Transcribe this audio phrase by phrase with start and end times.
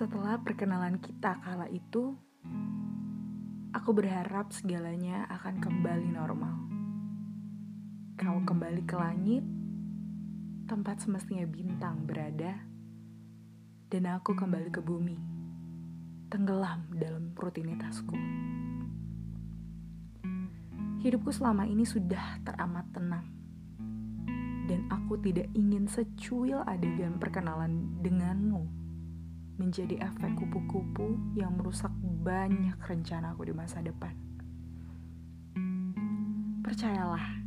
[0.00, 2.16] Setelah perkenalan kita kala itu,
[3.68, 6.56] aku berharap segalanya akan kembali normal.
[8.16, 9.44] Kau kembali ke langit,
[10.64, 12.64] tempat semestinya bintang berada,
[13.92, 15.20] dan aku kembali ke bumi,
[16.32, 18.16] tenggelam dalam rutinitasku.
[21.04, 23.28] Hidupku selama ini sudah teramat tenang,
[24.64, 28.79] dan aku tidak ingin secuil adegan perkenalan denganmu
[29.60, 34.16] menjadi efek kupu-kupu yang merusak banyak rencana aku di masa depan.
[36.64, 37.44] Percayalah,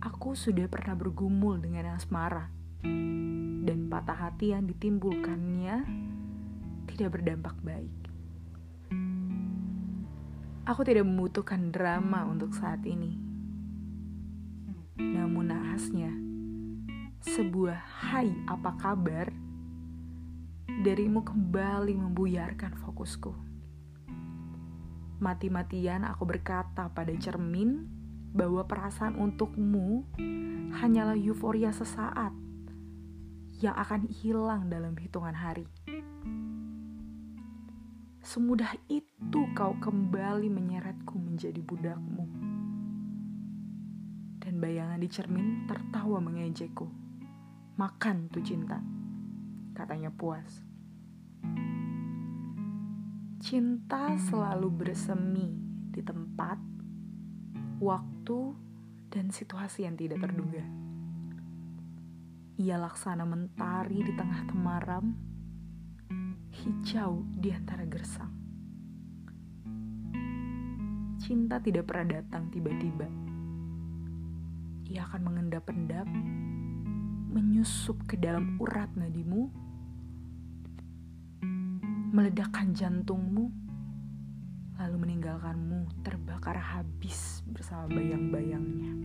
[0.00, 2.48] aku sudah pernah bergumul dengan asmara,
[3.60, 5.84] dan patah hati yang ditimbulkannya
[6.88, 7.92] tidak berdampak baik.
[10.64, 13.20] Aku tidak membutuhkan drama untuk saat ini.
[14.96, 16.12] Namun naasnya,
[17.20, 17.76] sebuah
[18.08, 19.28] hai apa kabar
[20.78, 23.34] darimu kembali membuyarkan fokusku.
[25.18, 27.90] Mati-matian aku berkata pada cermin
[28.30, 30.06] bahwa perasaan untukmu
[30.78, 32.30] hanyalah euforia sesaat
[33.60, 35.66] yang akan hilang dalam hitungan hari.
[38.22, 42.24] Semudah itu kau kembali menyeretku menjadi budakmu.
[44.40, 46.88] Dan bayangan di cermin tertawa mengejekku.
[47.76, 48.80] Makan tuh cinta,
[49.74, 50.62] katanya puas.
[53.40, 55.48] Cinta selalu bersemi
[55.90, 56.60] di tempat,
[57.80, 58.52] waktu,
[59.10, 60.62] dan situasi yang tidak terduga.
[62.60, 65.16] Ia laksana mentari di tengah temaram,
[66.52, 68.30] hijau di antara gersang.
[71.16, 73.08] Cinta tidak pernah datang tiba-tiba.
[74.92, 76.08] Ia akan mengendap-endap,
[77.60, 79.52] menyusup ke dalam urat nadimu,
[82.08, 83.52] meledakkan jantungmu,
[84.80, 89.04] lalu meninggalkanmu terbakar habis bersama bayang-bayangnya.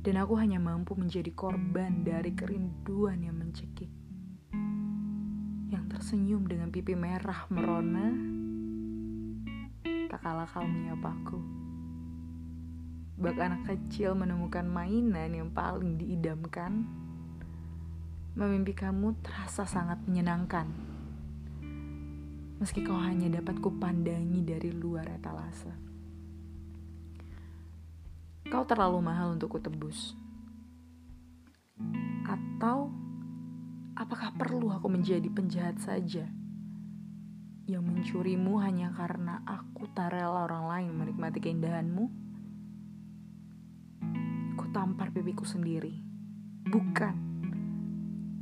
[0.00, 3.92] Dan aku hanya mampu menjadi korban dari kerinduan yang mencekik.
[5.68, 8.16] Yang tersenyum dengan pipi merah merona,
[10.08, 11.61] tak kalah kau menyapaku.
[13.22, 16.82] Bak anak kecil menemukan mainan yang paling diidamkan,
[18.34, 20.66] memimpikanmu terasa sangat menyenangkan.
[22.58, 25.70] Meski kau hanya dapat kupandangi dari luar etalase.
[28.50, 30.18] Kau terlalu mahal untuk kutebus.
[32.26, 32.90] Atau
[33.94, 36.26] apakah perlu aku menjadi penjahat saja?
[37.70, 42.31] Yang mencurimu hanya karena aku tak rela orang lain menikmati keindahanmu?
[44.72, 45.92] Tampar pipiku sendiri.
[46.64, 47.32] Bukan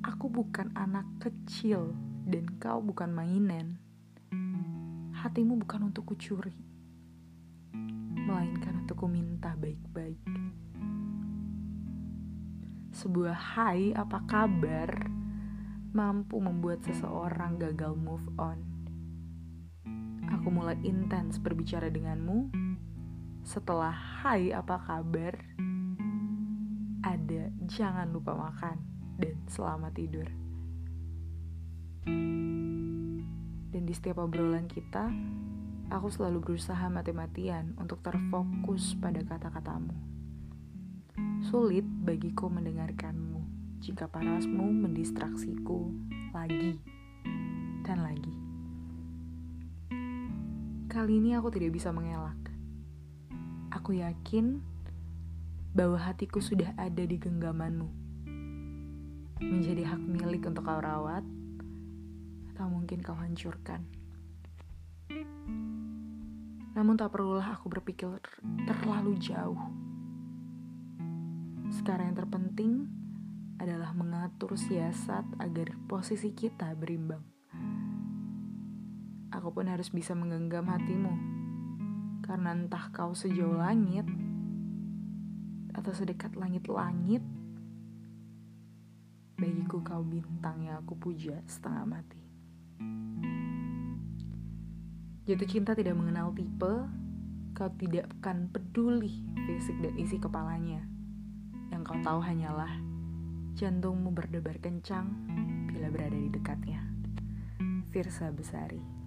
[0.00, 1.92] Aku bukan anak kecil
[2.24, 3.76] dan kau bukan mainan.
[5.12, 6.56] Hatimu bukan untuk kucuri,
[8.14, 10.22] melainkan untuk ku minta baik-baik.
[12.96, 14.88] Sebuah hai apa kabar
[15.92, 18.64] mampu membuat seseorang gagal move on.
[20.32, 22.48] Aku mulai intens berbicara denganmu
[23.44, 23.92] setelah
[24.24, 25.49] hai apa kabar
[27.70, 28.82] jangan lupa makan
[29.22, 30.26] dan selamat tidur.
[33.70, 35.06] Dan di setiap obrolan kita,
[35.86, 39.94] aku selalu berusaha mati-matian untuk terfokus pada kata-katamu.
[41.46, 43.38] Sulit bagiku mendengarkanmu
[43.78, 45.94] jika parasmu mendistraksiku
[46.34, 46.74] lagi
[47.86, 48.34] dan lagi.
[50.90, 52.34] Kali ini aku tidak bisa mengelak.
[53.70, 54.58] Aku yakin
[55.70, 57.88] bahwa hatiku sudah ada di genggamanmu
[59.40, 61.24] menjadi hak milik untuk kau rawat,
[62.52, 63.88] atau mungkin kau hancurkan.
[66.76, 68.20] Namun tak perlulah aku berpikir
[68.68, 69.58] terlalu jauh.
[71.72, 72.72] Sekarang yang terpenting
[73.56, 77.24] adalah mengatur siasat agar posisi kita berimbang.
[79.32, 81.14] Aku pun harus bisa menggenggam hatimu,
[82.28, 84.04] karena entah kau sejauh langit
[85.74, 87.22] atau sedekat langit-langit,
[89.40, 92.20] Bagiku kau bintang yang aku puja setengah mati.
[95.24, 96.84] Jatuh cinta tidak mengenal tipe,
[97.56, 100.84] kau tidak akan peduli fisik dan isi kepalanya.
[101.72, 102.68] Yang kau tahu hanyalah
[103.56, 105.08] jantungmu berdebar kencang
[105.72, 106.84] bila berada di dekatnya.
[107.88, 108.99] Firsa Besari